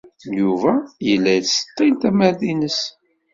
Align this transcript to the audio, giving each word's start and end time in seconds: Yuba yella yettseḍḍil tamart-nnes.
Yuba 0.39 0.71
yella 1.07 1.31
yettseḍḍil 1.33 1.93
tamart-nnes. 2.01 2.79